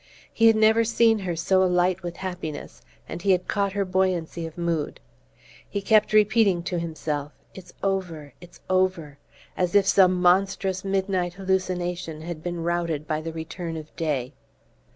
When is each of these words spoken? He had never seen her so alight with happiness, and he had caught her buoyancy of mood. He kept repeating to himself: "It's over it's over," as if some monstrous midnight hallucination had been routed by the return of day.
He 0.33 0.47
had 0.47 0.55
never 0.55 0.83
seen 0.83 1.19
her 1.19 1.35
so 1.35 1.61
alight 1.61 2.01
with 2.01 2.17
happiness, 2.17 2.81
and 3.07 3.21
he 3.21 3.33
had 3.33 3.47
caught 3.47 3.73
her 3.73 3.85
buoyancy 3.85 4.47
of 4.47 4.57
mood. 4.57 4.99
He 5.69 5.79
kept 5.79 6.11
repeating 6.11 6.63
to 6.63 6.79
himself: 6.79 7.33
"It's 7.53 7.73
over 7.83 8.33
it's 8.41 8.61
over," 8.67 9.19
as 9.55 9.75
if 9.75 9.85
some 9.85 10.15
monstrous 10.19 10.83
midnight 10.83 11.33
hallucination 11.35 12.21
had 12.23 12.41
been 12.41 12.63
routed 12.63 13.07
by 13.07 13.21
the 13.21 13.31
return 13.31 13.77
of 13.77 13.95
day. 13.95 14.33